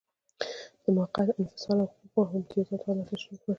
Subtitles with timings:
[0.81, 3.49] د موقت انفصال او حقوقو او امتیازاتو حالت تشریح کړئ.